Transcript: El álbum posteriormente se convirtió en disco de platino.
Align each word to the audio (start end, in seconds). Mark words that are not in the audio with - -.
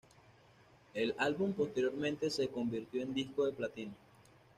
El 0.95 1.13
álbum 1.19 1.53
posteriormente 1.53 2.31
se 2.31 2.47
convirtió 2.47 3.03
en 3.03 3.13
disco 3.13 3.45
de 3.45 3.51
platino. 3.51 3.93